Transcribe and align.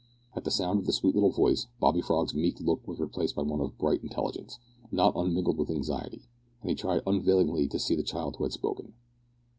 At 0.35 0.45
the 0.45 0.49
sound 0.49 0.79
of 0.79 0.87
the 0.87 0.93
sweet 0.93 1.13
little 1.13 1.29
voice, 1.29 1.67
Bobby 1.79 2.01
Frog's 2.01 2.33
meek 2.33 2.59
look 2.59 2.87
was 2.87 2.99
replaced 2.99 3.35
by 3.35 3.43
one 3.43 3.61
of 3.61 3.77
bright 3.77 4.01
intelligence, 4.01 4.57
not 4.91 5.15
unmingled 5.15 5.59
with 5.59 5.69
anxiety, 5.69 6.23
as 6.63 6.69
he 6.69 6.73
tried 6.73 7.03
unavailingly 7.05 7.67
to 7.67 7.77
see 7.77 7.93
the 7.93 8.01
child 8.01 8.37
who 8.37 8.45
had 8.45 8.51
spoken. 8.51 8.93